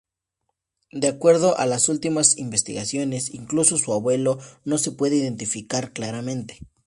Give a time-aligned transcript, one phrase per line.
[0.91, 6.57] De acuerdo a las últimas investigaciones, incluso su abuelo no se puede identificar claramente.